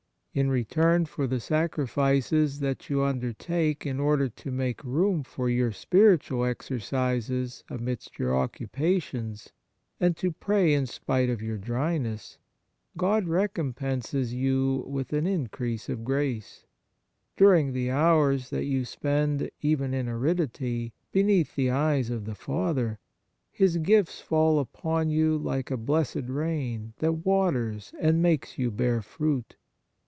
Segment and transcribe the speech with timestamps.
[0.33, 4.81] In return for the sacrifices that you 67 On Piety undertake in order to make
[4.81, 9.51] room for your spiritual exercises amidst your occupations,
[9.99, 12.37] and to pray in spite of your dryness,
[12.95, 16.65] God recompenses you with an increase of grace.
[17.35, 22.99] During the hours that you spend, even in aridity, beneath the eyes of the Father,
[23.51, 29.01] His gifts fall upon you like a blessed rain that waters and makes you bear
[29.01, 29.57] fruit.